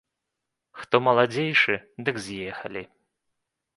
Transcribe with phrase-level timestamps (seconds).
[0.83, 1.75] Хто маладзейшы,
[2.09, 2.83] дык з'ехалі.